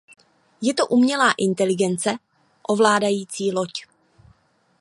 [0.61, 2.17] Je to umělá inteligence
[2.69, 3.69] ovládající loď.